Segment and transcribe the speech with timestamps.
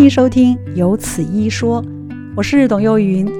[0.00, 1.82] 迎收听《有此一说》，
[2.34, 3.30] 我是董幼云。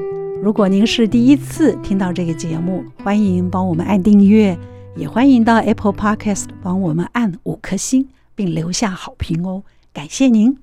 [0.43, 4.59] 如果您是第一次听到这个节目，欢迎帮我们按订阅，
[4.95, 9.63] 也欢迎到 Apple Podcast 帮我们按五颗星，并留下好评哦，
[9.95, 10.55] 感谢您！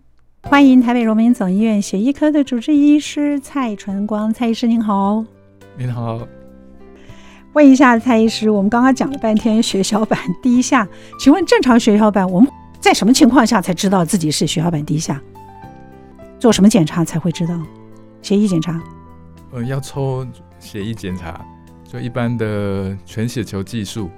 [0.43, 5.25] 欢迎台北荣民总医院血液科的主治医师蔡纯光，蔡医师您好。
[5.79, 6.27] 您好。
[7.53, 10.87] 问一下蔡医师，我们刚刚讲了半天血小板低下，
[11.19, 12.47] 请问正常血小板我们
[12.79, 15.19] 在什么情况下才知道自己是血小板低下？
[16.39, 17.59] 做什么检查才会知道？
[18.21, 18.81] 血液检查？
[19.51, 20.25] 呃，要抽
[20.59, 21.45] 血液检查，
[21.83, 24.09] 就一般的全血球计数，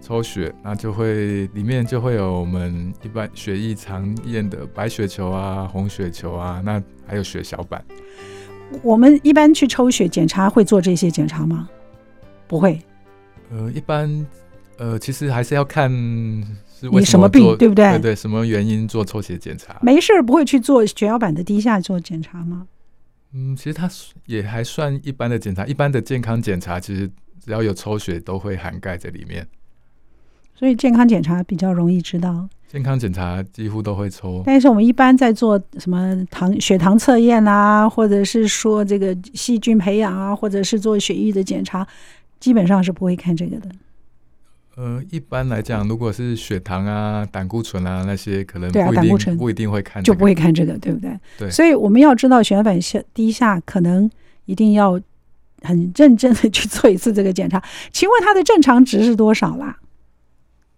[0.00, 7.84] 抽血，那就会里面就会有我们一般血液常验的白血球啊、红血球啊，那还有血小板。
[8.82, 11.68] 我们一般去抽血检查会做这些检查吗？
[12.46, 12.80] 不会。
[13.50, 14.26] 呃，一般
[14.78, 15.90] 呃，其实还是要看。
[16.92, 17.90] 你什么病，对不对？
[17.92, 19.78] 对对，什么原因做抽血检查？
[19.82, 22.66] 没事，不会去做血小板的低下做检查吗？
[23.32, 23.88] 嗯，其实它
[24.26, 27.08] 也还算一般的检查，一般的健康检查，其实
[27.44, 29.46] 只要有抽血都会涵盖在里面。
[30.54, 32.48] 所以健康检查比较容易知道。
[32.68, 41.86] 健康检查几乎都会抽，但是我们一般在做什么糖血糖测验啊，或者是说这个细菌培养啊，或者是做血液的检查，
[42.38, 43.68] 基本上是不会看这个的。
[44.80, 51.20] 呃，一般来讲，如果是血糖啊、胆固醇啊那些，可能不一定，对啊，胆固醇不一定会看，就不会看这个，对不对？
[51.36, 51.50] 对。
[51.50, 54.10] 所以我们要知道血小板下低下，可能
[54.46, 54.98] 一定要
[55.60, 57.62] 很认真的去做一次这个检查。
[57.92, 59.78] 请问它的正常值是多少啦？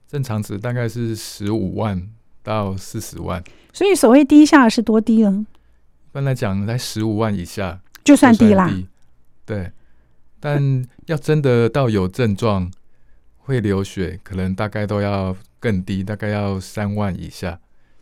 [0.08, 2.02] 正常值大概是十五万
[2.42, 3.40] 到四十万。
[3.72, 5.46] 所以所谓低下是多低呢？
[6.06, 8.68] 一般来讲，在十五万以下就算低啦。
[9.46, 9.70] 对，
[10.40, 12.68] 但要真的到有症状。
[13.44, 17.58] 会流血，可能大概都要更低，大概要三万以下，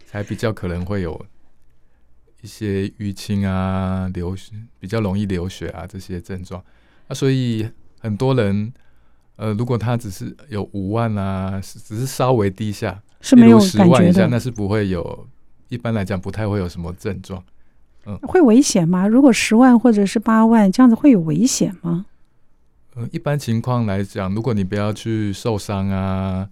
[0.06, 1.26] 才比较可能会有
[2.42, 6.62] 一些淤青啊、流血比较容易流血啊这些症状。
[7.08, 7.68] 那、啊、所以
[8.00, 8.72] 很多人，
[9.36, 15.26] 呃，如果他只是有五万啊，只是稍微低下，是没有十万以下，那是不会有，
[15.68, 17.42] 一般来讲不太会有什么症状。
[18.06, 19.06] 嗯，会危险吗？
[19.06, 22.06] 如果十万或者是八万这样子会有危险吗？
[22.96, 26.48] 呃，一般情况来讲，如果你不要去受伤啊，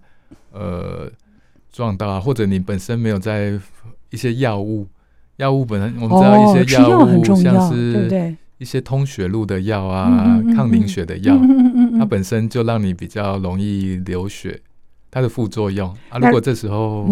[0.53, 1.11] 呃，
[1.71, 3.59] 撞到啊，或者你本身没有在
[4.09, 4.87] 一些药物，
[5.35, 11.37] 药物本身我们知道一些药物，哦、像是一些通血路的药啊，抗凝血的药，
[11.97, 14.61] 它本身就让你比较容易流血，
[15.11, 17.09] 它的副作用啊，如果这时候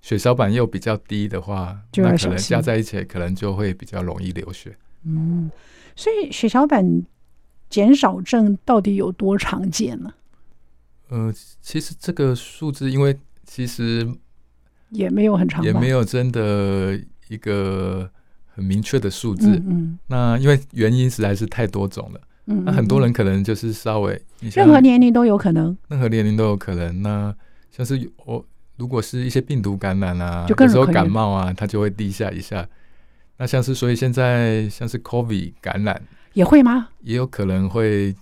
[0.00, 4.76] 血小板又比较低的话，那可能加在一起可能就会比较容易流血。
[5.04, 5.50] 嗯，
[5.96, 7.02] 所以血小板。
[7.72, 10.12] 减少症到底有多常见呢？
[11.08, 14.06] 呃，其实这个数字，因为其实
[14.90, 18.10] 也没有很常，也没有真的一个
[18.54, 19.48] 很明确的数字。
[19.56, 22.20] 嗯，嗯，那因为原因实在是太多种了。
[22.46, 24.20] 嗯，嗯，那很多人可能就是稍微，
[24.54, 27.00] 任何年龄都有可能，任何年龄都有可能。
[27.00, 27.34] 那
[27.70, 28.44] 像是我
[28.76, 32.68] 如果是一些病毒感染啊，有时候感冒啊，它就会低下一下。
[33.38, 36.02] 那像是所以现在像是 COVID 感染。
[36.34, 36.88] 也会吗？
[37.00, 38.14] 也有可能会，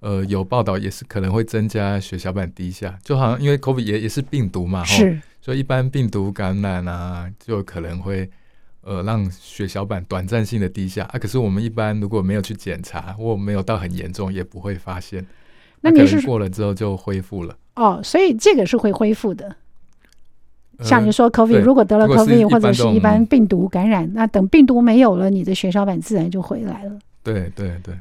[0.00, 8.30] 呃，有报道也是可能会增加血小板低下，就好像因为 COVID 也也是病毒嘛，是，所以一般病毒感染啊，就可能会，
[8.82, 11.18] 呃，让血小板短暂性的低下啊。
[11.18, 15.26] 可是我们一般如果没有去检查，或没有到很严重，也不会发现。
[15.80, 17.56] 那你是过了之后就恢复了？
[17.76, 19.54] 哦，所以这个是会恢复的。
[20.80, 26.98] 像你说 COVID，如果得了 COVID 或者是一般病毒感染，那等病毒没有了，你的血小板自然就回来了。
[27.22, 27.94] 对对对，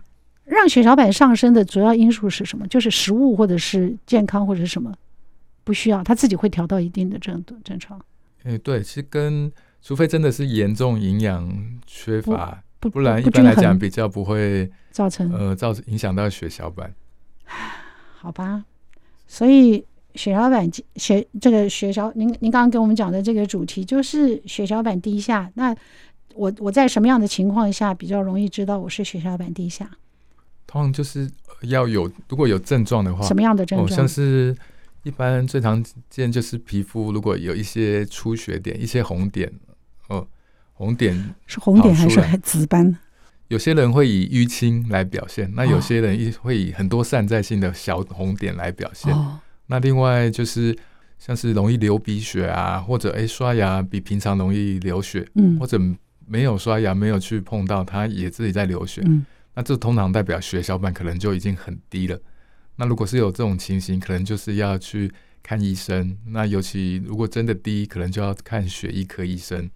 [0.46, 2.66] 让血小板上升的主要因素是什么？
[2.68, 4.94] 就是食物或者是健康或者是什么？
[5.64, 8.00] 不需要，它自己会调到一定的正正常。
[8.44, 9.52] 哎，对，其实跟
[9.82, 11.54] 除非真的是严重营养
[11.86, 16.94] 缺乏，不，不然一般来讲比较不会造成呃造成影响到血小板。
[18.16, 18.64] 好吧，
[19.28, 19.84] 所以
[20.16, 25.76] 血小板血这个血小，您您刚刚给我们讲的这个主题就是血小板低下，那。
[26.38, 29.90] 我我在什么样的情况下比较容易知道我是血小板低下？
[30.68, 31.30] 通常就是
[31.64, 33.90] 要有如果有症状的话，什么样的症状？
[33.90, 34.56] 哦，像是
[35.04, 39.52] 一般最常见就是皮肤如果有一些出血点、一些红点，
[40.10, 40.28] 哦，
[40.74, 42.96] 红点是红点还是紫斑？
[43.48, 49.14] 有些人会以淤青来表现，那有些人会以很多散在性的小红点来表现。
[49.14, 50.78] 哦，那另外就是
[51.18, 55.82] 像是容易流鼻血啊，或者哎刷牙比平常容易流血，嗯，或者。
[56.28, 59.02] 没有刷牙，没有去碰到，它也自己在流血。
[59.06, 59.26] 嗯，
[59.56, 62.20] 那这通常代表血小板可能就已经很低了。
[62.76, 66.16] 那如果是有这种情形，可能就是要去看医生。
[66.28, 69.70] 那尤其如果真的低，可能就要看血液科医生。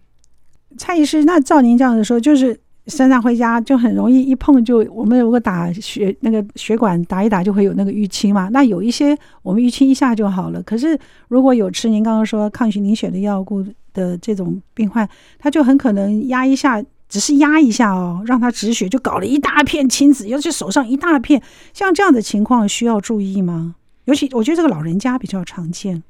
[0.77, 8.49] 蔡医师，那照您这样子说，就是身上回家就很容易一碰就，我们如果打血那个血管打一打就会有那个淤青嘛。
[8.49, 15.07] 那有一些我们淤青一下就好了，可是如果有吃您刚刚说抗凝血的药物的这种病患，
[15.39, 21.41] 他就很可能压一下，只是压一下哦，让他止血就搞了一大片青紫，尤其手上一大片，
[21.73, 23.75] 像这样的情况需要注意吗？
[24.05, 26.03] 尤其我觉得这个老人家比较常见。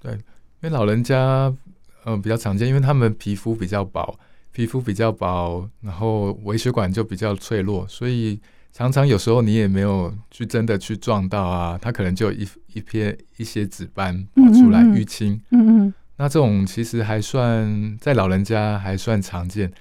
[0.00, 0.20] 对，因
[0.62, 1.54] 为老人家。
[2.04, 4.18] 嗯，比较常见，因为他们皮肤比较薄，
[4.52, 8.40] 皮肤比较薄，然后微血管就比较脆弱，所以
[8.72, 15.38] 常常有时候你也没有去真的去撞到啊，他可能就一一片一些紫斑跑出来淤青。
[15.50, 19.72] 嗯嗯，那这种其实还算在老人家还算常见。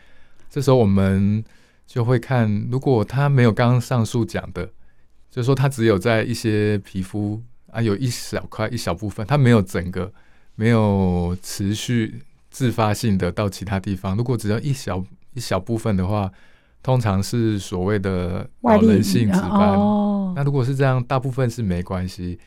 [0.50, 1.44] 这时候我们
[1.86, 4.66] 就会看，如果他没有刚刚上述讲的，
[5.30, 7.42] 就是说他只有在一些皮肤
[7.72, 10.14] 啊有一小块一小部分，他没有整个。
[10.60, 15.04] 没有持续自发性的到其他地方，如果只要一小
[15.36, 16.32] 一小部分的话，
[16.82, 19.78] 通常是所谓的老人性紫斑。
[20.36, 22.40] 那如果是这样，大部分是没关系。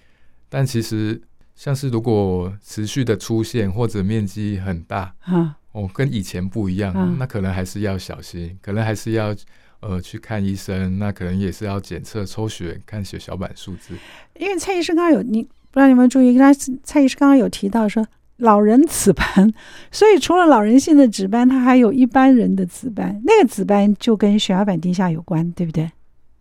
[0.48, 1.22] 但其实
[1.60, 9.36] 像是如果持续的出现或者面积很大，啊、哦，跟以前不一样，啊、那可能还是要小心，可能还是要
[9.80, 10.98] 呃去看医生。
[10.98, 13.94] 那可能也是要检测抽血看血小板数字。
[14.38, 15.42] 因为蔡医生刚刚有你。
[15.72, 18.04] 不知道你们注意，刚才蔡医师刚刚有提到说
[18.38, 19.52] 老人紫斑，
[19.92, 23.20] 所以除了老人性的紫斑，他还有一般人的紫斑。
[23.24, 25.92] 那个紫斑就跟血小板低下有关，对不对？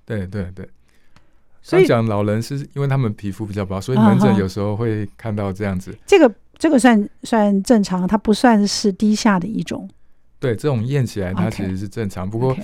[0.05, 0.67] 对对对。
[1.61, 5.95] 所以讲老人是因为他们皮肤比较薄，所以门诊有时候会看到这样子。
[6.05, 9.89] 这个这个算算正常，它不算是低下的一种。
[10.39, 12.55] 对，这种验起来它其实是正常，不过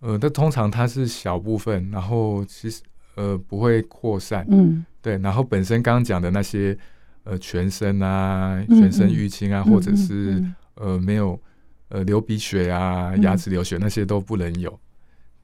[0.00, 2.82] 呃，但通常它是小部分，然后其实
[3.16, 4.46] 呃不会扩散。
[4.48, 4.84] 嗯。
[5.00, 6.76] 对，然后本身刚刚讲的那些，
[7.24, 10.44] 呃，全身啊，全身淤青啊，嗯嗯、或者是、
[10.74, 11.40] 呃没有
[11.88, 14.78] 呃流鼻血啊，牙齿流血、嗯、那些都不能有。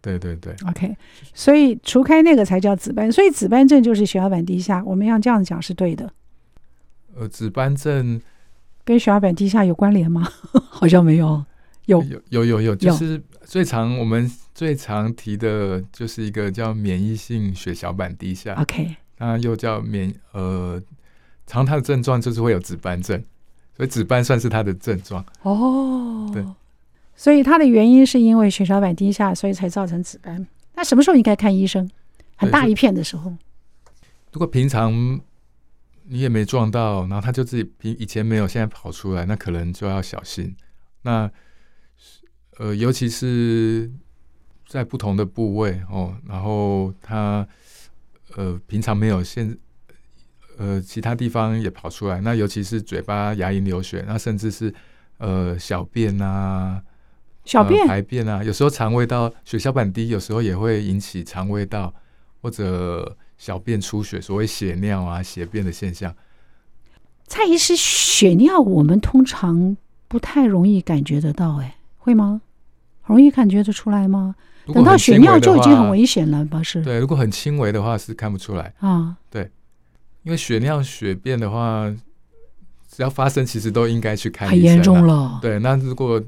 [0.05, 0.55] 对对对。
[0.69, 0.95] OK，
[1.33, 6.13] 所以除开那个才叫紫斑，所以紫斑症就是血小板低下，我们要这样讲是对的。
[7.17, 8.21] 呃，紫斑症
[8.85, 10.29] 跟血小板低下有关联吗？
[10.69, 11.45] 好像没有。
[11.87, 18.55] 有有有有有，就是最常我们最常提的就是一个叫免疫性血小板低下。
[18.55, 18.97] OK。
[19.19, 20.83] 那又叫免呃，
[21.47, 23.23] 常它的症状就是会有紫斑症，
[23.77, 26.29] 所以紫斑算是它的症状哦。
[26.33, 26.43] 对，
[27.17, 30.47] 所以它的原因是因为血小板低下，所以才造成紫斑。
[30.75, 31.89] 那什么时候应该看医生？
[32.37, 33.33] 很大一片的时候。
[34.33, 34.93] 如果平常
[36.05, 40.55] 你也没撞到，然后它就自己平以前没有，现在跑出来，那可能就要小心。
[41.03, 41.31] 那
[42.59, 43.91] 呃，尤其是
[44.67, 47.47] 在不同的部位哦，然后它。
[48.37, 49.57] 呃，平常没有，现
[50.59, 54.75] 呃其他地方也跑出来，那尤其是嘴巴、牙龈流血，那甚至是
[55.19, 56.83] 呃小便啊、
[57.45, 61.93] 小便、呃、排便啊，有时候肠胃道血小板低，有时候也会引起肠胃道
[62.41, 66.15] 或者小便出血，所谓血尿啊、血便的现象。
[67.27, 69.77] 蔡医师，血尿我们通常
[70.09, 72.41] 不太容易感觉得到，哎，会吗？
[73.07, 74.35] 容易感觉得出来吗？
[74.73, 76.83] 等到血尿就已经很危险了，吧是？
[76.83, 79.15] 对，如果很轻微的话是看不出来啊。
[79.29, 79.51] 对，
[80.23, 81.95] 因为血尿、血便的话，
[82.91, 84.61] 只要发生，其实都应该去看医生。
[84.61, 85.39] 很严重了。
[85.43, 86.23] 对，那如果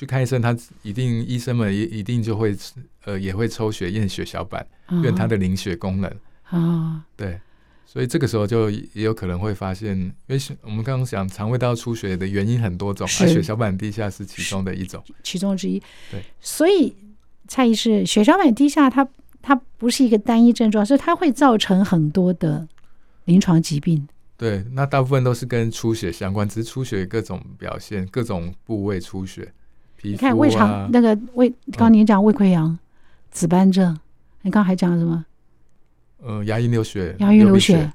[0.00, 2.56] 去看医生，他一定医生们也一定就会
[3.04, 4.66] 呃也会抽血验血小板，
[5.04, 6.10] 验他的凝血功能
[6.44, 7.04] 啊。
[7.14, 7.38] 对，
[7.84, 15.78] 所以这个时候就也有可能会发现，因为我们刚刚讲肠胃道出血的原因很多种，而血小板低下是其中的一种，其中之一。
[16.10, 16.94] 对，所以。
[17.52, 19.10] 蔡医师，血小板低下它，它
[19.42, 22.64] 它不是一个单一症状，所以它会造成很多的
[23.24, 24.06] 临床疾病。
[24.36, 29.52] 对，那大部分都是跟出血相关，只是出血各种表现，各种部位出血，
[30.02, 32.78] 你看胃肠那个胃，刚刚您讲胃溃疡、
[33.30, 33.92] 紫斑症，
[34.42, 35.24] 你刚刚还讲什么？
[36.22, 37.92] 呃，牙龈流血、牙龈流血、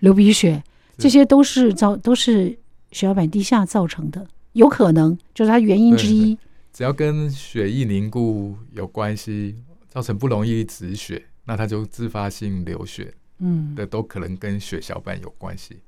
[0.00, 0.62] 流鼻血，
[0.96, 2.48] 这些都是造都是
[2.92, 6.36] 血小板低下造成的，有可能就是它原因之一。
[6.72, 9.56] 只要跟血液凝固有关系，
[9.88, 15.78] 造成不容易止血，那它就自发性流血，嗯，的都可能跟血小板有关系。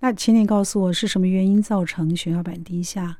[0.00, 3.18] 那请你告诉我是什么原因造成血小板低下？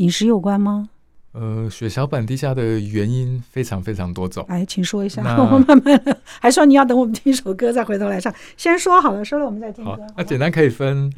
[0.00, 0.88] 饮食有关吗？
[1.32, 4.44] 呃，血小板低下的原因非常非常多种。
[4.48, 6.18] 哎，请说一下，那我们慢慢。
[6.40, 8.34] 还说你要等我们听一首歌再回头来唱？
[8.56, 9.90] 先说好了，说了我们再听歌。
[9.92, 11.12] 好，那简单可以分，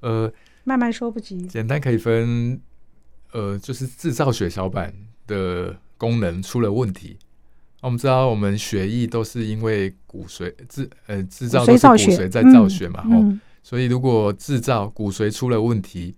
[0.00, 0.30] 呃，
[0.64, 1.46] 慢慢说不急。
[1.46, 2.60] 简单可以分。
[3.32, 4.94] 呃，就是制造血小板
[5.26, 7.18] 的功能出了问题。
[7.80, 16.14] 我们知道，我们血液都是因为骨髓制呃制造都是骨髓在造血嘛，哦，所以如果制造骨髓出了问题，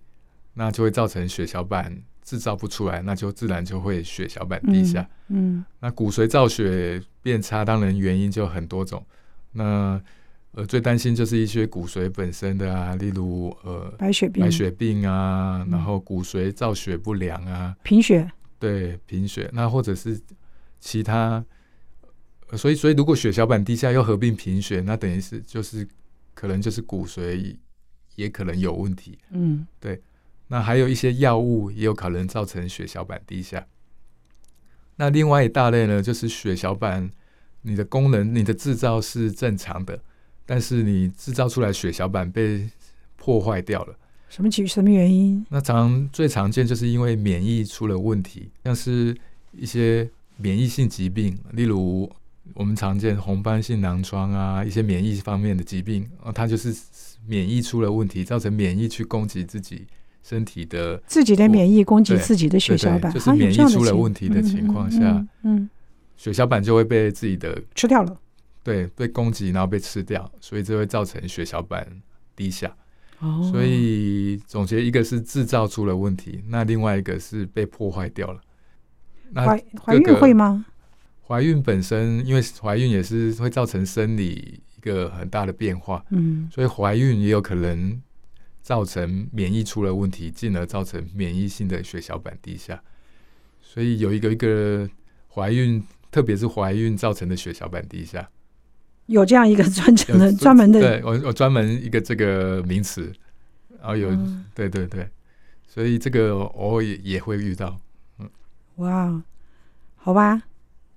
[0.57, 5.07] 那就会造成血小板制造不出来，那就自然就会血小板低下。
[5.27, 9.05] 嗯，嗯那骨髓造血变差，当然原因就很多种。
[9.51, 10.01] 那
[10.53, 20.19] 呃，最担心就是一些骨髓本身的啊，例如呃白血病、白血病啊，然后骨髓造血不良啊，贫血，对贫血，那或者是
[20.79, 21.45] 其他，
[22.49, 25.87] 呃、所以所以如果血小板低下又合并贫血，那等于是就是
[26.33, 27.55] 可能就是骨髓
[28.15, 29.19] 也可能有问题。
[29.29, 30.01] 嗯，对。
[30.47, 33.67] 那还有一些药物也有可能造成血小板低下。
[34.95, 37.09] 那另外一大类呢，就是血小板，
[37.61, 39.99] 你的功能、你的制造是正常的，
[40.45, 42.67] 但是你制造出来血小板被
[43.15, 43.95] 破坏掉了。
[44.29, 45.45] 什么什么原因？
[45.49, 49.15] 那常最常见就是因为免疫出了问题，像是
[49.51, 52.11] 一些免疫性疾病，例如
[52.53, 56.75] 我们常见红斑性狼疮啊，一些免疫方面的疾病，它就是
[57.25, 59.85] 免疫出了问题，造成免疫去攻击自己。
[60.27, 65.69] 身体的自己的免疫攻击自己的血小板，就是免疫出了问题的情况下，嗯，嗯，
[66.17, 68.13] 血小板就会被自己的吃掉了，
[68.61, 71.87] 对，被攻击然后被吃掉，所以这会造成血小板
[72.35, 72.75] 低下。
[73.19, 78.41] 哦，所以总结一个是制造出了问题，那另外一个是被破坏掉了。
[79.31, 80.65] 那怀怀孕会吗？
[81.25, 87.97] 怀孕本身，因为怀孕也是会造成生理一个很大的变化，嗯，所以怀孕也有可能。
[88.67, 92.83] 造成免疫出了问题，进而造成免疫性的血小板低下，
[93.61, 94.89] 所以有一个一个
[95.33, 95.81] 怀孕，
[96.11, 98.29] 特别是怀孕造成的血小板低下，
[99.05, 103.09] 有这样一个专程的专门的，对我我专门一个这个名词，
[103.79, 105.09] 然后有、嗯、对对对，
[105.65, 107.79] 所以这个偶尔也也会遇到，
[108.19, 108.29] 嗯，
[108.75, 109.23] 哇，
[109.95, 110.43] 好吧，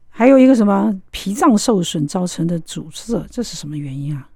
[0.08, 1.00] 还有一个什么？
[1.12, 4.28] 脾脏受损造成的阻塞，这是什么原因啊？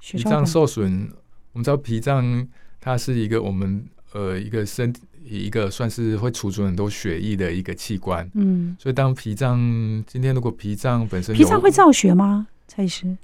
[0.00, 1.10] 脾脏受损。
[1.58, 2.46] 我们知道脾脏
[2.80, 9.58] 它是一个我们呃一个身体一个算是会储存很多血液的一个器官，嗯，所以当脾脏
[10.06, 12.46] 今天如果脾脏本身脾脏会造血吗？
[12.68, 13.18] 蔡医师，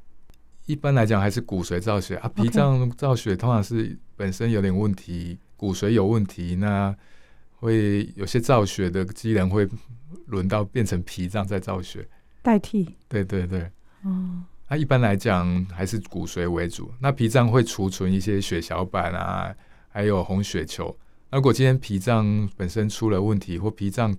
[0.66, 2.16] 一般来讲还是骨髓造血。
[2.16, 6.92] 啊，脾脏造血通常是本身有点问题，骨髓有问题，那
[7.60, 9.68] 会有些造血的机能会
[10.26, 12.08] 轮到变成脾脏在造血。
[12.42, 13.70] 代替，对对对，
[14.02, 14.42] 哦。
[14.68, 19.54] 那一般来讲还是骨髓为主，那脾脏会储存一些血小板啊，
[19.88, 20.96] 还有红血球。
[21.30, 24.14] 如果今天脾脏本身出了问题，或脾脏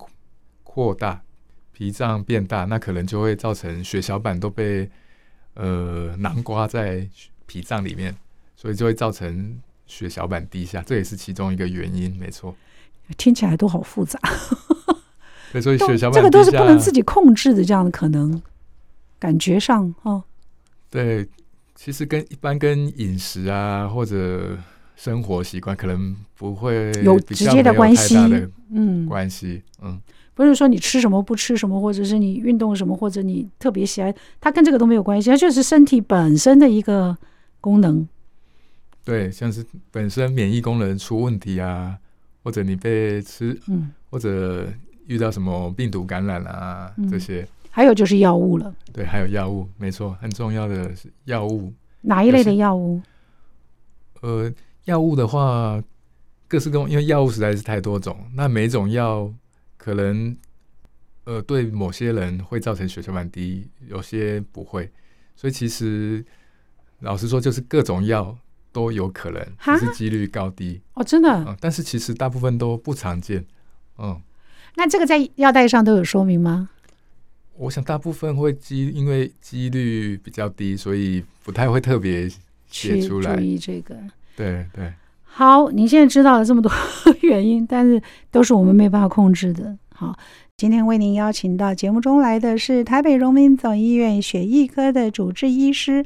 [0.62, 1.22] 扩大、
[1.72, 4.88] 脾脏变大，那可能就会造成血小板都被
[5.54, 7.08] 呃囊括在
[7.46, 8.16] 脾脏里面，
[8.54, 12.54] 所以就会造成血小板低下，这也是其中一个原因，没错。
[13.16, 14.20] 听起来都好复杂，
[15.60, 18.40] 所以血小板这个都是不能自己控制的，这样的可能
[19.18, 20.22] 感觉上哦。
[20.90, 21.26] 对，
[21.74, 24.56] 其实跟一般跟饮食啊或者
[24.94, 28.16] 生活习惯可能不会有直接的关系，
[28.70, 30.00] 嗯，关系，嗯，
[30.34, 37.16] 不是说你吃什么不吃什么，或者是你运动什么，或者你特别喜爱，它跟这个都没有关系，它就是身体本身的一个
[37.60, 38.08] 功能。
[39.04, 41.98] 对，像是本身免疫功能出问题啊，
[42.42, 44.66] 或者你被吃，嗯，或者
[45.06, 47.46] 遇到什么病毒感染啊，嗯，这些。
[47.76, 51.70] 还有就是药物了，对，还有药物，没错，很重要的是药物。
[52.00, 53.02] 哪一类的药物？
[54.22, 54.50] 呃，
[54.86, 55.78] 药物的话，
[56.48, 59.30] 各式各样，因为药物实在是太多种，那每种药
[59.76, 60.34] 可能，
[61.24, 64.90] 呃，对某些人会造成血小板低，有些不会，
[65.36, 66.24] 所以其实
[67.00, 68.34] 老实说，就是各种药
[68.72, 69.46] 都有可能，
[69.78, 70.80] 只是几率高低。
[70.94, 71.28] 哦，真的？
[71.46, 73.44] 嗯，但是其实大部分都不常见。
[73.98, 74.18] 嗯，
[74.76, 76.70] 那这个在药袋上都有说明吗？
[77.58, 82.28] 我想大部分会机，因为几率比较低，所以不太会特别
[82.70, 83.36] 写出来。
[83.36, 83.96] 注意这个，
[84.36, 84.92] 对对。
[85.24, 86.70] 好，你现在知道了这么多
[87.20, 89.76] 原因，但是都是我们没办法控制的。
[89.94, 90.16] 好，
[90.56, 96.04] 今天为您邀请到节目中来的是台北荣民总医院血液科的主治医师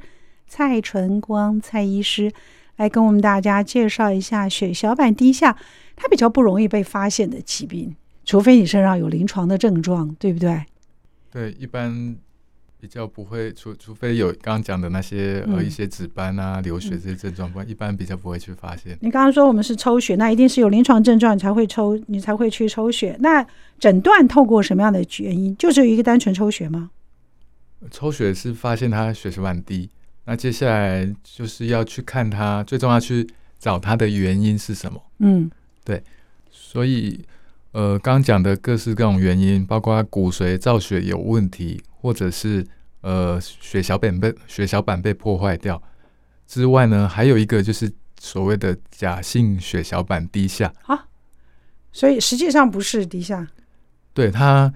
[0.48, 2.32] 蔡纯光蔡医师，
[2.76, 5.56] 来跟我们大家介绍一下血小板低下，
[5.94, 10.64] 它比较不容易被发现的疾病，除非你身上有临床的症状，对不对？
[11.30, 12.16] 对，一般
[12.80, 18.98] 比较不会，除除非有刚刚讲的那些呃一些紫斑啊、流血这些症状，不然一般比较不会去发现。
[19.00, 23.16] 你刚刚说我们是抽血，那一定是有临床症状你才会抽，你才会去抽血。
[23.20, 23.46] 那
[23.78, 25.56] 诊断透过什么样的原因？
[25.56, 26.90] 就只有一个单纯抽血吗？
[27.90, 29.88] 抽血是发现他血小板低，
[30.24, 35.00] 那接下来就是要去看他，最重要去找他的原因是什么。
[35.20, 35.50] 嗯，
[35.84, 36.02] 对，
[36.50, 37.24] 所以。
[37.72, 42.66] 呃，刚刚讲的各式各种原因，包括骨髓造血有问题，或者是
[43.02, 45.80] 呃血小板被血小板被破坏掉
[46.46, 50.72] 之外呢，还有一个就是所谓的假性血小板低下。
[50.86, 51.06] 啊，
[51.92, 53.46] 所以实际上不是低下。
[54.12, 54.72] 对，它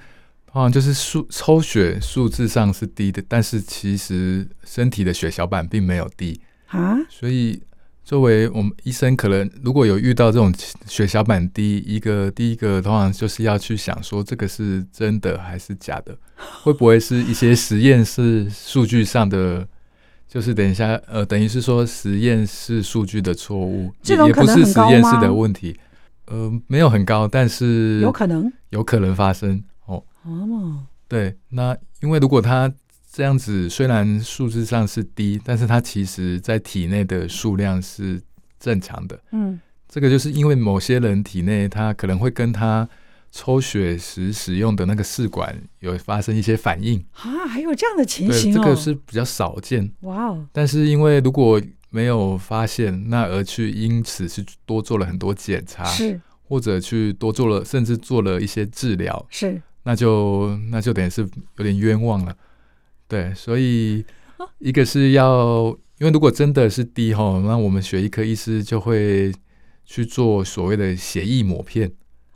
[0.51, 6.97] 好像就是数抽血数字上是低的，但是其实身体的血小板并没有低啊。
[7.09, 7.61] 所以
[8.05, 10.53] 作为我们医生，可能如果有遇到这种
[10.87, 16.17] 血小板低，一个第一个通常就是要去想说，这个是真的还是假的？
[16.63, 19.67] 会不会是一些实验室数据上的？
[20.27, 25.79] 就是等一下，呃，等于是说实验室数据的错误，这种也不是实验室的问题，
[26.27, 30.03] 呃，没有很高，但是有可能有可能发生哦。
[30.25, 32.73] 哦，对，那因为如果它
[33.15, 38.21] 这样子，虽然数字上是低，但是它其实在体内的数量是
[38.59, 39.19] 正常的。
[39.31, 42.89] 嗯，这个就是因为某些人体内他可能会跟他。
[43.37, 49.91] 抽血时使用的那个试管有发生一些反应啊，还有这样的情形哦，这个是比较少见。
[50.03, 50.47] 哇哦！
[50.53, 62.37] 但是因为如果没有发现，那而去因此是多做了很多检查，是或者去多做了，甚至做了一些治疗，是那就那就等于是有点冤枉了。
[63.15, 64.05] 对，所以
[64.59, 65.67] 一个是要，
[65.99, 69.33] 因为如果真的是低吼，那我们血液科医师就会
[69.85, 71.93] 去做所谓的血液抹片。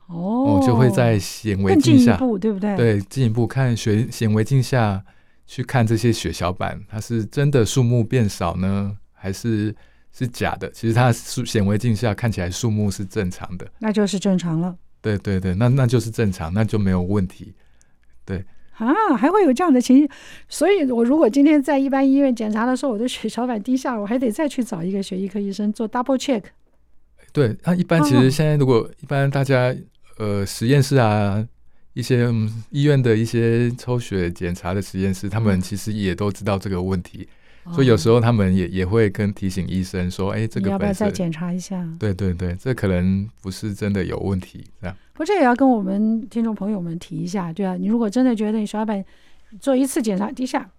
[0.06, 2.76] 哦，就会在显微镜下，对不对？
[2.76, 5.04] 对，进一步看血显微镜下
[5.48, 9.74] 去看这些血小板，它是真的数目变少呢，还是
[10.12, 10.70] 是假的？
[10.70, 14.76] 其实它数显微镜下看起来数目是正常的，那就是正常了。
[15.02, 17.52] 对对对，那那就是正常，那就没有问题。
[18.24, 18.44] 对
[18.78, 20.08] 啊，还会有这样的情形，
[20.48, 26.42] 所以我如果今天在一般医院检查的时候，我的血小板低下，我还得再去找一个血液科医生做 double check。
[27.32, 29.74] 对，那一般其实现在如果一般大家。
[30.20, 31.46] 呃，实验室啊，
[31.92, 37.28] 一些、嗯、医院的一些抽血检查的实验室，他们其实也都知道这个问题，
[37.64, 44.96] 嗯、所以有时候他们也也会跟提醒医生说：“哎，这个要不要再检查一下？”对对对，这可能不是真的有问题，这样。
[45.18, 49.04] 不，这也要跟我们听众朋友们提一下，对啊，你如果真的觉得你血小板
[49.58, 50.70] 做一次检查低下，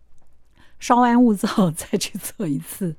[0.80, 2.96] 稍安勿躁， 再去做一次，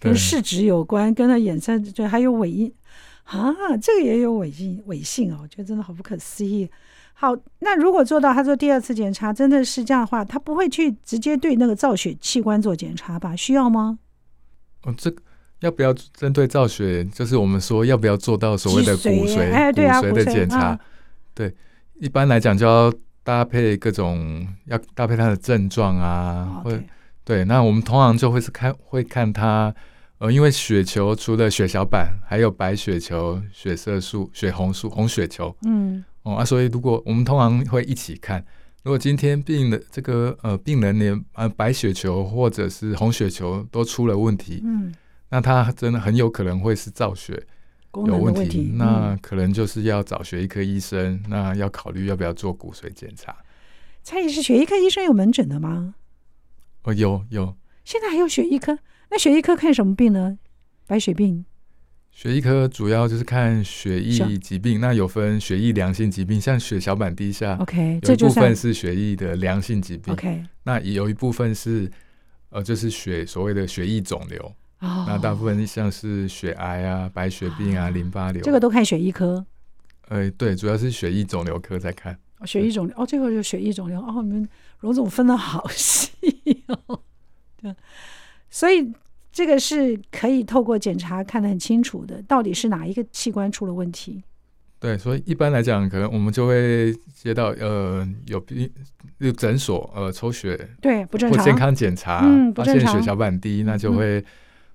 [0.00, 2.74] 跟试纸有关，跟它衍生就还有尾音。
[3.22, 6.68] 啊，这个也有尾音尾性哦，我觉得真的好不可思议。
[7.12, 13.36] 好，那如果做到他做第二次检查，真的是这样的话，他不会去直接对那个造血器官做检查吧？
[13.36, 14.00] 需要吗？
[14.82, 15.14] 哦，这
[15.60, 17.04] 要不要针对造血？
[17.06, 19.52] 就是我们说要不要做到所谓的骨髓？
[19.52, 20.58] 哎，对啊，骨髓的检查。
[20.58, 20.80] 啊、
[21.34, 21.54] 对，
[22.00, 22.92] 一般来讲就要
[23.22, 26.82] 搭配各种，要搭配他的症状啊，会、哦 okay、
[27.24, 27.44] 对。
[27.44, 29.74] 那我们通常就会是看会看他。
[30.18, 38.44] 呃，因为血球除了血小板，还有白血球、血色素、血红素、红血球，嗯，哦啊，所以如果我们通常会一起看，
[38.82, 44.92] 如果今天病人这个呃病人连呃白血球或者是红血球都出了问题，嗯，
[45.30, 47.42] 那他真的很有可能会是造血
[47.94, 53.36] 有问题，那可能就是要找血液科医生，嗯、那要考虑要不要做骨髓检查。
[54.02, 55.94] 蔡医师，血液科医生有门诊的吗？
[56.82, 58.78] 哦，有有，现在还有血液科。
[59.10, 60.38] 那血液科看什么病呢？
[60.86, 61.44] 白血病。
[62.10, 71.90] 血液科主要就是看血液疾病，那有分血液良性疾病，像血小板低下，OK，有一部分是血液的良性疾病，OK，那也有一部分是
[72.50, 75.06] 呃，就是血所谓的血液肿瘤，oh.
[75.06, 79.44] 那大部分像是血癌啊、白血病啊、淋巴瘤，这个都看血液科。
[80.08, 82.18] 呃，对，主要是血液肿瘤科在看。
[82.44, 86.10] 血液肿瘤哦，这个就血液肿瘤哦，你们荣总分得好细
[86.66, 87.00] 哦，
[87.60, 87.74] 对。
[88.48, 88.90] 所以
[89.30, 94.22] 这个是可以透过检查看得很清楚的，到底是哪一个器官出了问题？
[94.80, 98.68] 对，所以一般来讲，可能我们就会接到呃有病
[99.18, 104.24] 有诊所呃抽血，对，不正常，或健康检查，嗯，发现血小板低，那就会、嗯、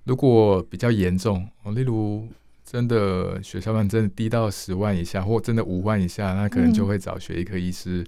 [0.06, 2.26] 如果比较严重，例如
[2.64, 8.06] 真的血小板真的低到十万以下，或真的五万以下，那可能就会找血液科医师，嗯、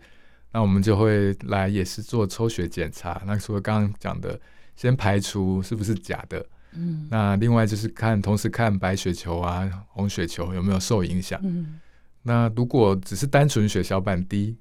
[0.53, 3.23] 那我们就会来也是做抽血检查。
[3.27, 4.41] 那除了刚刚讲的。
[4.79, 11.81] 先排除是不是假的，嗯，那另外就是看，同时看白血球啊、红血球有没有受影响，嗯，
[12.23, 14.57] 那如果只是单纯血小板低，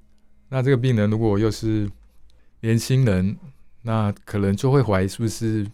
[0.48, 1.88] 那这个病人如果又是
[2.62, 3.36] 年轻人，
[3.82, 5.64] 那可能就会怀疑是不是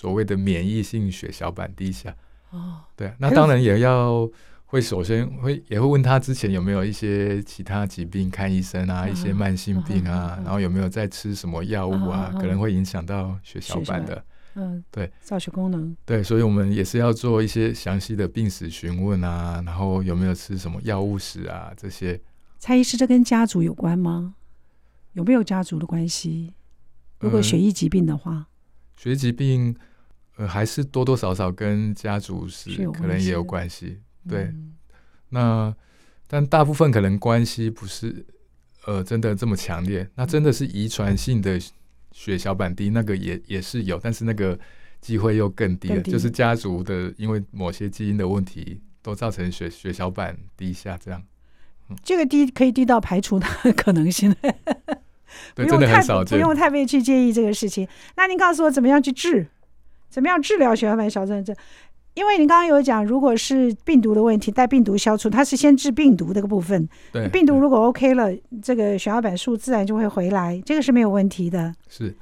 [0.00, 2.16] 所谓的免疫性血小板低下，
[2.50, 4.30] 哦，对，那当然也要。
[4.72, 22.20] 会首先会也会问他之前有没有一些其他疾病看医生啊，一些慢性病啊，然后有没有在吃什么药物啊，可能会影响到血小板的，嗯，对，造血功能，对，所以我们也是要做一些详细的病史询问啊，然后有没有吃什么药物史啊这些。
[22.60, 24.36] 蔡医师，这跟家族有关吗？
[25.14, 26.54] 有没有家族的关系？
[27.18, 28.46] 如果血液疾病的话，
[28.96, 29.74] 血液疾病
[30.40, 34.00] 呃还是多多少少跟家族是可能也有关系。
[34.26, 34.72] 对，嗯、
[35.28, 35.76] 那
[36.26, 38.24] 但大部分可能关系不是
[38.86, 40.08] 呃真的这么强烈。
[40.14, 41.60] 那真的是遗传性的
[42.12, 44.58] 血小板低，那个也也是有，但是那个
[45.02, 46.00] 机会又更低了。
[46.00, 51.22] 就是家族的因为某些基因的问题，都造成血血小板低下这样。
[51.90, 54.34] 嗯、这个低可以低到排除的可能性。
[55.54, 56.38] 对， 真的很少见。
[56.38, 57.86] 不用太被去介意这个事情。
[58.16, 59.46] 那您告诉我，怎么样去治？
[60.10, 61.56] 怎么样治疗血小板小症症？
[62.14, 66.86] 因为你刚刚有讲，如果是病毒的问题，带病毒消除，它是先治病毒这个部分。
[67.12, 68.28] 对，病毒如果 OK 了，
[68.60, 71.72] 这个血小板数自然就会回来，这个是没有问题的。
[71.88, 72.12] 是，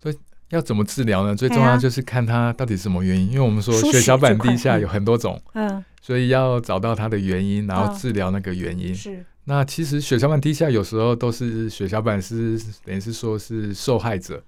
[0.00, 0.16] 所以
[0.50, 1.34] 要怎么治疗呢？
[1.34, 3.32] 最重要就是看它到底是什么原因。
[3.32, 8.94] 因为我们说血小板低下有很多种，嗯，所以要找到它的原因，然后治疗那个原因。
[8.94, 9.24] 是。
[9.44, 14.40] 那其实血小板低下有时候都是血小板是等于是说是受害者。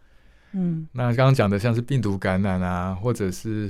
[0.57, 3.69] 嗯，那刚刚讲的像是病毒感染啊，或者是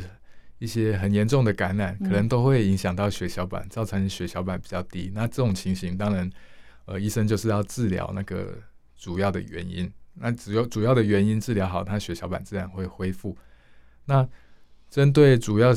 [0.59, 5.11] 一些很严重的感染，可能都会影响到血小板，造成血小板比较低。
[5.15, 6.31] 那这种情形，当然，
[6.85, 8.59] 呃，医生就是要治疗那个
[8.97, 9.91] 主要的原因。
[10.15, 13.37] 那只有主要的原因治疗好，他血小板自然会恢复。
[14.05, 14.29] 那
[14.91, 15.75] 针对主要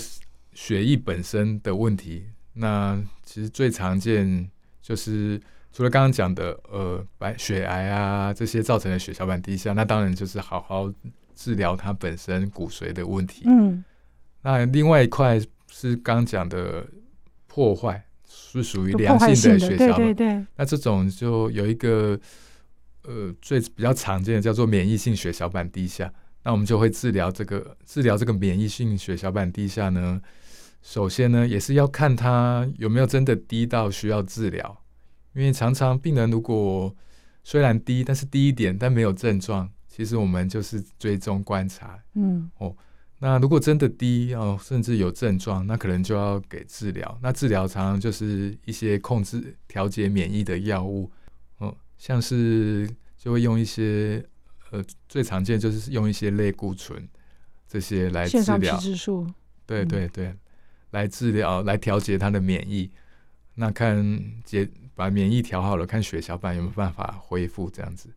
[0.53, 4.49] 血液本身的问题，那其实最常见
[4.81, 5.41] 就是。
[5.77, 10.91] 除了刚刚讲的呃白血癌啊这些造成的血小板低下，那当然就是好好
[11.35, 13.43] 治疗它本身骨髓的问题。
[13.45, 13.83] 嗯，
[14.41, 16.83] 那另外一块是刚刚讲的
[17.45, 19.97] 破坏，是属于良性的血小板。
[19.97, 20.45] 对对对。
[20.55, 22.19] 那这种就有一个
[23.03, 26.11] 呃最比较常见的叫做免疫性血小板低下，
[26.41, 30.19] 那我们就会治疗这个治疗这个免疫性血小板低下呢，
[30.81, 34.75] 首先呢也是要看它有没有真的低到需要治疗。
[35.37, 36.93] 因为常常病人如果
[37.43, 41.99] 虽然低，但是低一点，但没有症状，其实我们就是追踪观察。
[42.15, 42.75] 嗯，哦，
[43.19, 47.19] 那如果真的低哦，甚至有症状，那可能就要给治疗。
[47.21, 51.11] 那治疗常常就是一些控制、调节免疫的药物。
[51.59, 54.25] 哦，像是就会用一些
[54.71, 57.07] 呃，最常见就是用一些类固醇
[57.67, 58.79] 这些来治疗。
[59.67, 60.39] 对对对，嗯、
[60.91, 62.89] 来治疗，来调节它的免疫。
[63.57, 64.69] 那看结。
[64.97, 68.09] 把免疫调好了，看血小板有没有办法恢复这样子。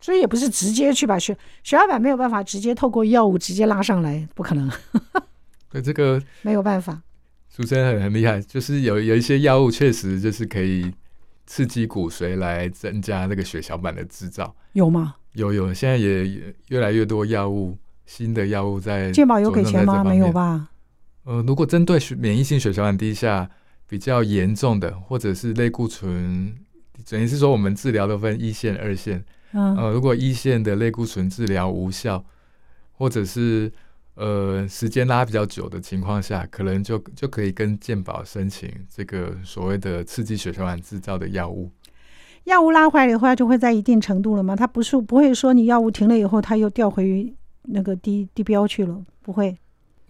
[0.00, 4.68] 所以也不是直接去把血血小板没有办法直接透过药物直接拉上来，不可能。
[5.70, 7.00] 对这个没有办法。
[7.54, 10.92] 主持人很很厉害，就是有有一些药物确实就是可以
[11.46, 14.52] 刺激骨髓来增加那个血小板的制造。
[14.72, 15.14] 有吗？
[15.34, 19.12] 有有，现在也越来越多药物，新的药物在。
[19.12, 20.02] 健保有给钱吗？
[20.02, 20.70] 没有吧？
[21.22, 23.48] 呃，如果针对免疫性血小板低下。
[23.88, 26.54] 比较严重的，或者是类固醇，
[27.08, 29.24] 等于是说我们治疗都分一线、二线。
[29.52, 32.22] 嗯，呃，如果一线的类固醇治疗无效，
[32.92, 33.72] 或者是
[34.14, 41.70] 呃时间拉比较久的情况下，可能就就可以跟健保申请这个所谓的刺激血小板制造的药物。
[42.44, 44.54] 药物拉回来以后，它就会在一定程度了吗？
[44.54, 49.56] 它不是不会说你药物停了以后，它又掉回那个低低标去了，不会。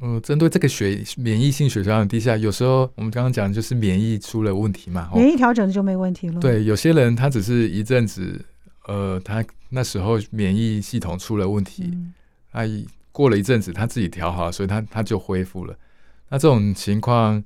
[0.01, 6.39] 嗯，针对这个血免疫性血小板低下，有时候我们刚刚讲就是免疫出了问题嘛，免疫调整就没问题了。
[6.39, 8.41] 对，有些人他只是一阵子，
[8.87, 11.93] 呃，他那时候免疫系统出了问题，
[12.53, 15.77] 他、嗯、过了一阵子他自己调好，所以他他就恢复了。
[16.29, 17.43] 那这种情况，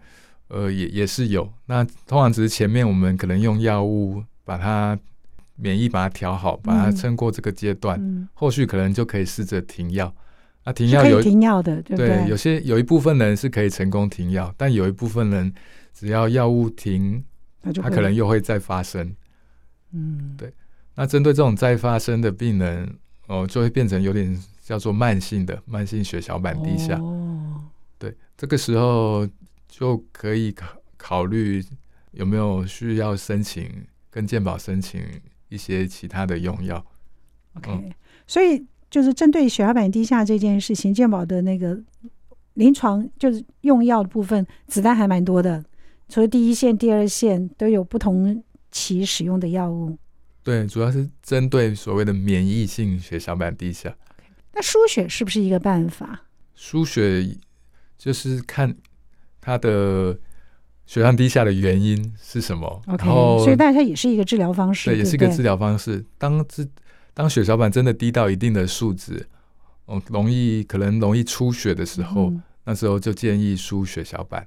[0.49, 1.51] 呃，也也是有。
[1.67, 4.99] 那通常只是前面我们可能用药物把它
[5.57, 10.15] 免疫把它调好，把它撑过这个阶段，嗯、后续可能就可以试着停药。
[10.64, 15.53] 啊，停药有停药的，对有些有一部分人是可以成功停药，但有一部分人
[15.92, 17.25] 只要药物停，
[17.62, 19.12] 他可能又会再发生。
[19.90, 20.53] 嗯，对。
[20.94, 22.96] 那针对这种再发生的病人，
[23.27, 26.96] 哦，就会变成有点叫做慢性的慢性血小板低下。
[26.96, 27.64] 哦，
[27.98, 29.29] 对，这个时候
[29.66, 31.64] 就可以考考虑
[32.12, 33.68] 有没有需要申请
[34.11, 35.03] 跟健保申请
[35.48, 36.87] 一些其他的用药。
[37.55, 37.92] OK，嗯，
[38.29, 38.64] 所以。
[38.92, 41.81] 就是针对血小板低下这件事情，健保的那个
[42.55, 45.64] 临床就是用药的部分，子弹还蛮多的。
[46.11, 49.96] 除了第一线、第二线都有不同期使用的药物。
[50.42, 53.96] 对，主要是针对所谓的免疫性血小板低下。
[54.52, 56.26] 那输血是不是一个办法？
[56.55, 57.26] 输血
[57.96, 58.76] 就是看
[59.40, 60.18] 它的
[60.85, 62.83] 血糖低下的原因是什么。
[62.88, 63.07] OK，
[63.42, 64.90] 所以但它也是一个治疗方式。
[64.90, 66.05] 对，也是一个治疗方式。
[66.18, 66.68] 当治
[67.14, 69.27] 当血小板真的低到一定的数值，
[69.87, 74.46] 哦，容易可能容易出血的时候，嗯、那时候就建议输血小板。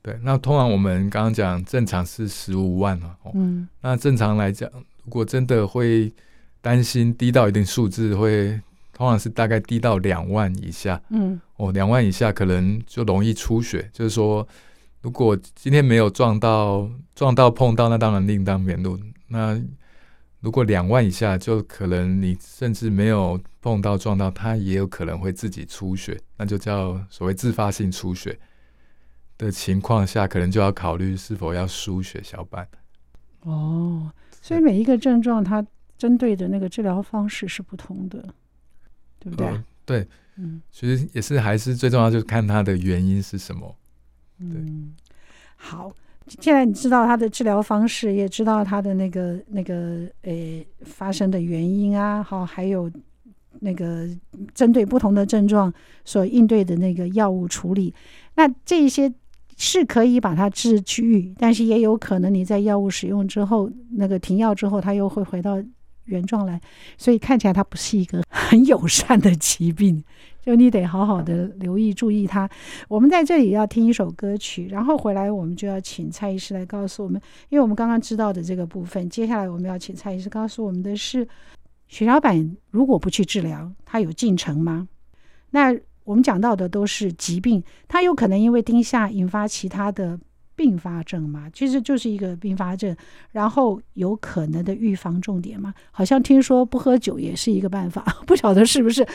[0.00, 4.68] 对，那通常我们刚刚讲正常是十五万嘛，哦，嗯，那正常来讲，
[5.04, 6.12] 如果真的会
[6.60, 8.60] 担心低到一定数字，会
[8.92, 14.46] 通常是大概低到两万以下，嗯，哦，两万以下可能就容易出血，就是说
[15.02, 19.00] 如果今天没有撞到，撞到碰到，那当然另当别论。
[19.28, 19.60] 那
[20.42, 28.38] 如果两万以下，就可能你甚至没有碰到撞到，它也有可能会自己出血，那就叫所谓自发性出血
[29.38, 32.66] 的情况下，可能就要考虑是否要输血小板。
[33.42, 35.64] 哦，所以每一个症状它
[35.96, 38.34] 针对的那个治疗方式是不同的，
[39.20, 39.46] 对不对？
[39.46, 43.76] 呃、对，嗯，其实也是还是最重要，就是看它的原因是什么。
[44.38, 44.92] 嗯，
[45.54, 45.92] 好，
[46.26, 50.32] 现在你知道他的治疗方式，也知道他的那个那个呃
[50.82, 52.90] 发生的原因啊，好，还有
[53.60, 54.08] 那个
[54.54, 55.72] 针对不同的症状
[56.04, 57.94] 所应对的那个药物处理，
[58.34, 59.12] 那这些
[59.56, 65.62] 是可以把它治愈，但是也有可能你在药物使用之后，那个停药之后，它又会回到
[66.04, 66.60] 原状来，
[66.96, 70.02] 所以看起来它不是一个很友善的疾病。
[70.42, 72.48] 就你得好好的留意注意它。
[72.88, 81.26] 我们在这里要听一首歌曲，然后回来我们就要请蔡医师来告诉我们，因为我们刚刚知道的这个部分，接下来我们要请蔡医师告诉我们的是，
[81.88, 84.88] 血小板如果不去治疗，它有进程吗？
[85.50, 85.74] 那
[86.04, 90.18] 我们讲到的都是疾病，它有可能因为丁下引发其他的
[90.56, 91.48] 并发症吗？
[91.52, 92.96] 其实就是一个并发症，
[93.30, 95.72] 然后有可能的预防重点吗？
[95.92, 99.06] 好像听说不喝酒也是一个办法， 不晓得是不是？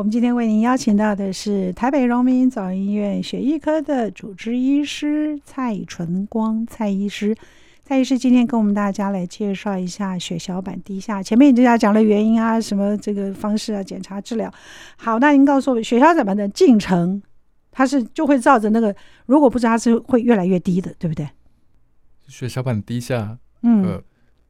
[0.00, 7.36] 我们今天为您邀请到的是台北荣民总医院血液科的主治医师蔡纯光蔡医师。
[7.82, 11.22] 蔡医师今天跟我们大家来介绍一下血小板低下。
[11.22, 14.50] 前面已经讲了原因啊，什么这个方式啊，检查治疗。
[14.96, 17.22] 好，那您告诉我，血小板的进程，
[17.70, 21.28] 它是就会照着那个，如果不知道它是会越来越低的，对不对？
[22.26, 24.02] 血小板低下，嗯、呃，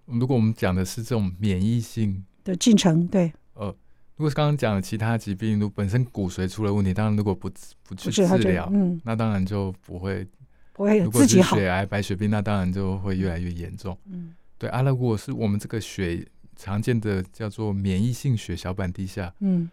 [0.07, 3.75] 如果我们讲的是这种免疫性的进程，对，呃。
[4.21, 7.51] 如果是刚刚讲的其他疾病，如果本身骨髓出了问题，当然如果不
[7.85, 10.29] 不去治疗，嗯，那当然就不会
[10.75, 13.97] 不会如果是血癌、白血病，那当然就会越来越严重。
[14.05, 16.23] 嗯，对啊，那如果是我们这个血
[16.55, 19.71] 常见的叫做免疫性血小板低下，嗯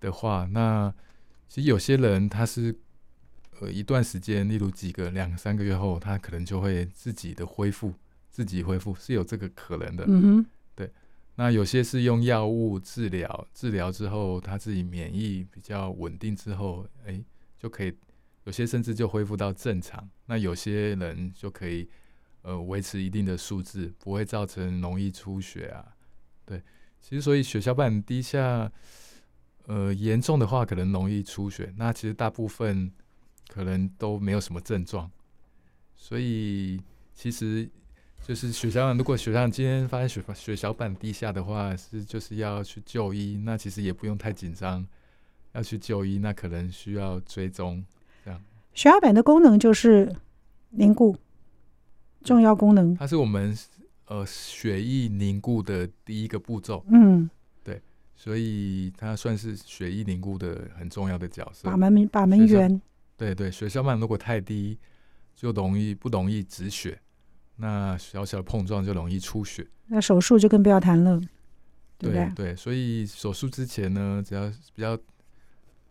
[0.00, 0.92] 的话，那
[1.48, 2.76] 其实有些人他是
[3.60, 7.94] 呃一段时间，例如几个两三个月后，他可能就会自己的恢复，
[8.32, 10.04] 自己恢复是有这个可能的。
[10.08, 10.46] 嗯哼。
[11.38, 17.22] 那有些是用药物治疗，治疗之后他自己免疫比较稳定之后，哎、
[17.58, 17.92] 就可以，
[18.44, 20.08] 有些甚至就恢复到正常。
[20.24, 21.86] 那有些人就可以，
[22.40, 25.84] 呃，维持一定的数字，不会造成容易出血啊。
[26.46, 26.62] 对，
[27.02, 28.72] 其实所以血小板低下，
[29.66, 31.70] 呃，严重的话可能容易出血。
[31.76, 32.90] 那其实大部分
[33.48, 35.10] 可能都没有什么症状，
[35.94, 36.80] 所以
[37.12, 37.70] 其实。
[38.26, 43.40] 就是血小板，如果血小板今天发现血血小板低下的话，是就是要去就医。
[43.44, 44.84] 那其实也不用太紧张，
[45.52, 47.84] 要去就医，那可能需要追踪。
[48.24, 48.42] 这样，
[48.74, 50.12] 血小板的功能就是
[50.70, 51.16] 凝固，
[52.24, 52.96] 重要功能。
[52.96, 53.56] 它是我们
[54.06, 56.84] 呃血液凝固的第一个步骤。
[56.90, 57.30] 嗯，
[57.62, 57.80] 对，
[58.16, 61.70] 所以它算是血液凝固的很重要的角色。
[61.70, 62.82] 把门把门员。
[63.16, 64.76] 对对，血小板如果太低，
[65.36, 67.00] 就容易不容易止血。
[67.58, 71.18] 那小小的碰撞就容易出血，那手术就更不要谈了，
[71.96, 72.32] 对不对？
[72.34, 74.98] 对，所以手术之前呢，只要比较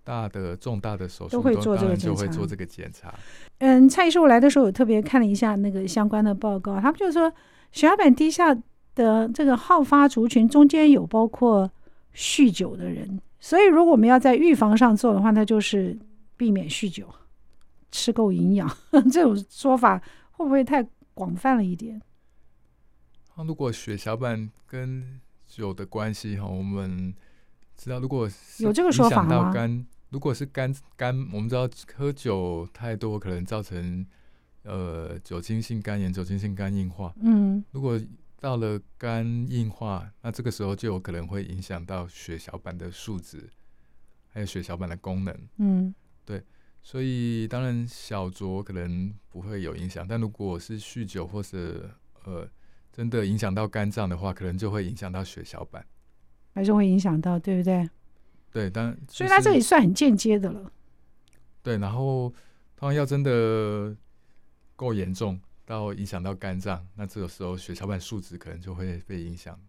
[0.04, 2.06] 大的、重大的手术，都会做这个检查。
[2.06, 3.12] 就会做这个检查。
[3.58, 7.28] 嗯，蔡医师，我来的时候，我特别看了一下那个相关的报告，他们就说
[7.72, 8.56] 血小板低下
[8.94, 11.68] 的这个好发族群中间有包括
[12.14, 15.98] 酗酒的人，所以如果我们要在预防上做的话，那就是
[16.38, 17.08] 避免酗酒，
[17.92, 18.70] 吃够营养。
[19.12, 20.00] 这种说法
[20.34, 20.88] 会不会太？
[21.16, 22.00] 广泛了一点。
[23.36, 27.12] 那如果血小板跟酒的关系哈，我们
[27.76, 29.52] 知道，如果有这个说法吗？
[29.52, 34.06] 肝，如果是肝肝，我们知道喝酒太多可能造成
[34.64, 37.14] 呃酒精性肝炎、酒精性肝硬化。
[37.22, 38.00] 嗯，如果
[38.40, 43.50] 到了肝硬化，那这个时候就有可能会影响到血小板的数值，
[44.32, 45.36] 还有血小板的功能。
[45.58, 46.44] 嗯，对。
[46.86, 51.90] 所以当然小酌可能不会有影响，但如果是酗酒或者
[52.26, 52.48] 呃
[52.94, 55.84] 真的影响到肝脏的话，可能就会影响到血小板，
[56.54, 57.90] 还是会影响到，对不对？
[58.52, 60.72] 对，当然，所以它这里算很间接的了。
[61.64, 62.32] 对，然后
[62.76, 63.98] 当然要真的
[64.76, 69.60] 够严重到影响到肝脏，那这个时候血小板数值可能就会被影响。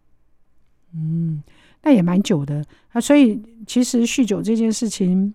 [0.93, 1.43] 嗯，
[1.83, 3.01] 那也蛮久的啊。
[3.01, 5.35] 所以其实酗酒这件事情。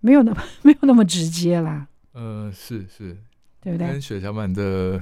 [0.00, 1.86] 没有那么 没有那么直接啦。
[2.12, 3.16] 呃，是是，
[3.60, 3.88] 对不对？
[3.88, 5.00] 跟血小板的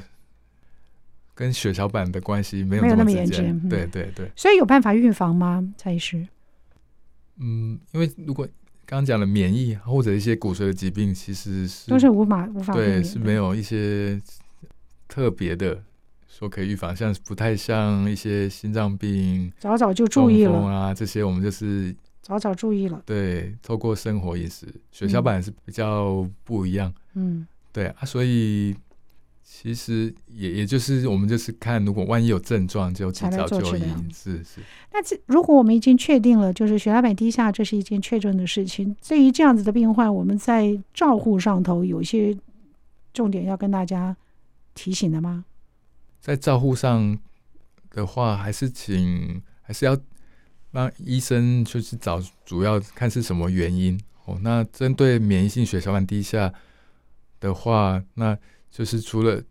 [1.35, 3.69] 跟血小板的关系没有那么严重。
[3.69, 4.31] 对对对。
[4.37, 5.67] 所以有办法预防吗？
[5.77, 6.27] 蔡医师？
[7.41, 8.45] 嗯，因为如果
[8.85, 14.21] 刚刚讲了免疫或者一些骨髓的疾病，其实是都是无法无法对，是没有一些
[15.07, 15.81] 特别的
[16.27, 21.95] 说可以预防，像不太像一些心脏病，早早就注意了啊，这些我们就是
[22.29, 23.03] 早早注意了。
[23.05, 26.95] 对，透过生活饮食，血小板是比较不一样。
[27.15, 28.77] 嗯，对啊，所以。
[29.51, 33.83] 其实也也就是我们就是看，如果万一有症状，就及早就医。
[34.13, 34.61] 是是。
[34.93, 38.95] 那这如果我们已经确定了，就是血小板低下，这是一件确诊的事情。
[39.09, 42.37] 对于这样子的病患，我们在照护上头有一些
[43.15, 44.15] 重点要跟大家
[44.75, 45.47] 提醒的吗？
[46.21, 47.19] 在照护上
[47.91, 49.97] 的话，还是请还是要
[50.71, 54.39] 让医生就是找主要看是什么原因哦。
[54.43, 56.53] 那针对免疫性血小板低下
[57.41, 58.37] 的话，那
[58.71, 59.43] 就是除了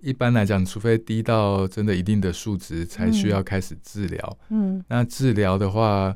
[0.00, 4.38] 一般来讲，除非低到真的一定的数值，才需要开始治疗。
[4.50, 6.14] 嗯，那治疗的话，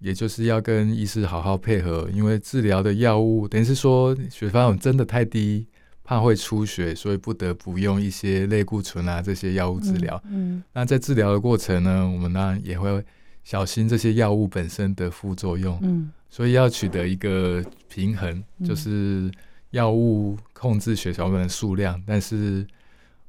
[0.00, 5.66] 也就是要跟医师好好配合，因为治疗的药物等于是说血小板真的太低，
[6.02, 10.20] 怕会出血，所以不得不用一些类固醇啊这些药物治疗。
[10.30, 13.04] 嗯，那在治疗的过程呢，我们呢也会
[13.48, 15.78] 小心这些药物本身的副作用。
[15.80, 19.30] 嗯，所以要取得一个平衡，就是。
[19.72, 22.66] 药物控制血小板的数量，但是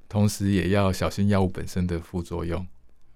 [0.08, 2.66] 同时也要小心药物本身的副作用。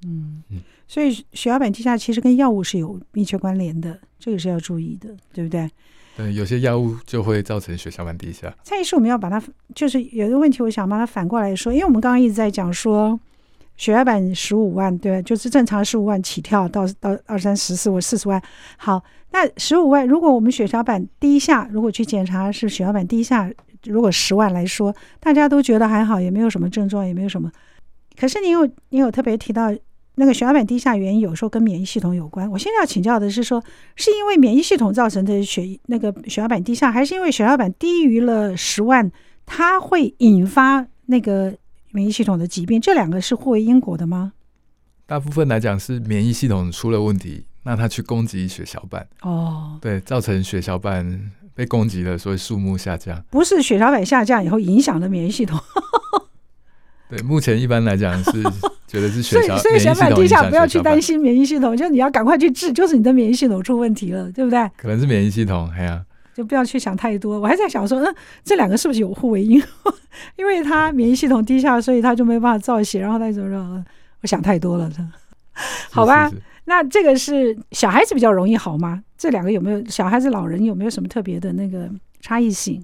[0.06, 5.72] 嗯嗯，所以血小板低下其实跟药物是有密切关联的，这个是要注意的，对不对？
[6.18, 8.54] 对，有些药物就会造成血小板低下。
[8.62, 9.42] 蔡医师，我们要把它
[9.74, 13.18] 就是有一个问题，我想把它反过来说，因为我们刚刚一直在讲说
[13.76, 18.42] 血小板十五万，对，就是正常十五万起跳到到二三十四或四十万，
[18.78, 19.04] 好。
[19.36, 23.50] 那十五万，如果我们血小板低下，如果去检查是血小板低下，
[23.86, 27.52] 如果十万来说，大家都觉得还好，也没有什么症状，也没有什么。
[28.16, 29.74] 可是你有你有特别提到
[30.14, 32.48] 那个血小板低下原因，有时候跟免疫系统有关。
[32.52, 33.60] 我现在要请教的是说，
[33.96, 39.12] 是因为免疫系统造成的血那个血小板低下，还是因为血小板低于了十万，
[39.48, 41.52] 它会引发那个
[41.94, 42.82] 免疫系统的疾病？
[42.82, 44.34] 这两个是互为因果的吗？
[45.06, 47.46] 大部分来讲是免疫系统出了问题。
[47.66, 53.24] 那它去攻击血小板哦，对，造成血小板被攻击了，所以数目下降。
[53.30, 55.58] 不是血小板下降以后影响了免疫系统。
[57.10, 58.44] 对，目前一般来讲是
[58.86, 64.70] 觉得是血小， 所以血小板低下不要去担心免疫系统，就你要赶快去治，就是你的免疫系统出问题了，对不对？
[64.76, 67.40] 可能是免疫系统，哎呀，就不要去想太多。
[67.40, 69.62] 我还在想说，嗯，这两个是不是有互为因？
[70.36, 73.86] 因为他免疫系统低下，所以他就没办法造血，然后他就说，
[74.22, 74.92] 我想太多了，
[75.92, 76.30] 好吧？
[76.30, 79.04] 是是是那这个是小孩子比较容易好吗？
[79.18, 81.90] 这两个有没有小孩子、老人有没有什么特别的那个
[82.22, 82.84] 差异性？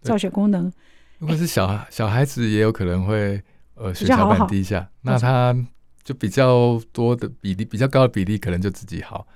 [0.00, 0.72] 造血功能？
[1.18, 3.40] 如果是小孩小孩子也有可能会
[3.74, 5.56] 呃血小板低下，好好那他
[6.02, 9.26] 就比较多的比例比较高的比例可能就自己好。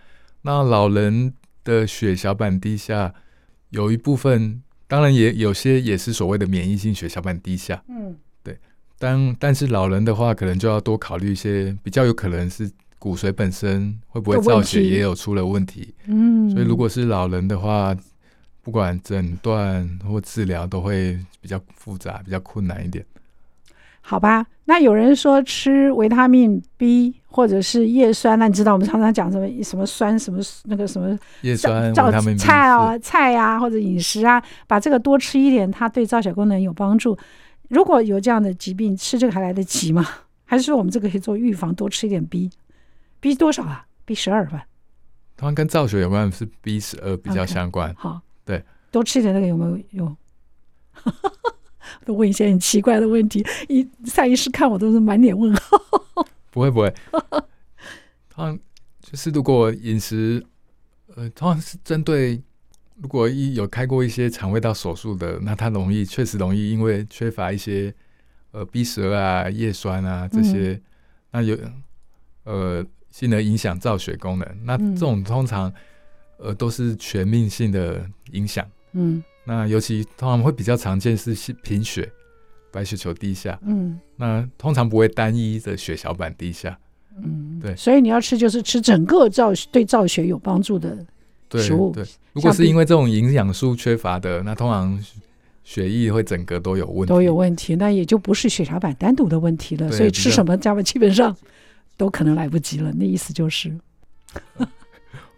[0.42, 1.32] 那老人
[1.64, 3.14] 的血小板低下
[3.70, 7.82] 有一部分，当然也有些也是所谓的免疫性血小板低下。
[7.88, 8.58] 嗯，对。
[8.98, 12.70] 但但是老人的话，可能就要多考虑一些比较有可能是。
[13.00, 17.96] 骨髓本身会不会造血也有出了问题，嗯，所以如果是老人的话，
[18.60, 23.06] 不管诊断或治疗都会比较复杂，比较困难一点。
[24.08, 31.94] 好吧，那有人说吃维他命 B 或者是叶酸，那你知道我们常常讲什么什么酸什么那个什么叶酸
[32.38, 37.18] 菜啊菜啊或者饮食啊，把这个多吃一点，它对造血功能有帮助。
[37.68, 40.06] 如果有这样的疾病，吃这个还来得及吗？
[40.46, 44.64] 还是说我们这个可以做预防，多吃一点 B？B 多少啊？B 十二吧。
[45.36, 47.92] 当然跟造血有关，是 B 十二比较相关。
[47.92, 50.16] Okay, 好，对，多吃一点那个有没有用？
[52.04, 55.78] 都问一些很奇怪的问题，一蔡医师看我都是满脸问号。
[56.50, 56.94] 不会不会，
[58.28, 58.58] 通常
[59.00, 60.44] 就是如果饮食，
[61.14, 62.42] 呃，通常是针对
[62.96, 67.94] 如果一有开过一些肠胃道手术的，那他容易确实容易因为缺乏一些
[68.50, 70.82] 呃 B 十二啊、叶酸啊这些，嗯、
[71.32, 71.58] 那有
[72.44, 72.86] 呃。
[73.10, 75.68] 进而影响造血功能，那这种通常、
[76.38, 78.64] 嗯、呃都是全面性的影响。
[78.92, 82.08] 嗯，那尤其通常会比较常见是贫血、
[82.70, 83.58] 白血球低下。
[83.62, 86.78] 嗯，那通常不会单一的血小板低下。
[87.16, 87.74] 嗯，对。
[87.74, 90.96] 所以你要吃就是吃整个造对造血有帮助的
[91.54, 91.90] 食物。
[91.92, 95.02] 对，对，如果是因为这种营养素缺乏的，那通常
[95.64, 99.90] 血液会整个都有问题，都有问题，那也就不是血小板单独的问题了。
[99.90, 101.34] 所以吃什么，家们基本上。
[101.98, 103.76] 都可能来不及了，那意思就是，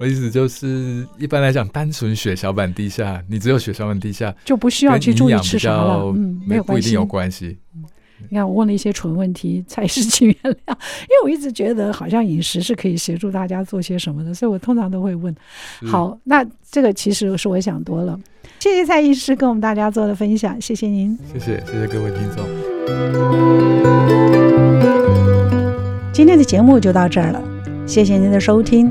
[0.00, 7.58] 我意思就是，一般来讲，单纯血小板低下，你只有血小板低下，就不需要去注意吃什么了，嗯，没有关系，不一定有关系。
[8.30, 15.36] 你看，我问了一些蠢问题，蔡医师请原谅，因为我一直觉得好像饮食是可以协助大家做些什么的，所以我通常都会问。
[15.84, 18.18] 好，那这个其实是我想多了。
[18.58, 21.14] 谢谢蔡医师跟我们大家做的分享，谢谢您。
[21.30, 22.46] 谢谢，谢谢各位听众。
[26.10, 27.42] 今天的节目就到这儿了，
[27.86, 28.90] 谢谢您的收听，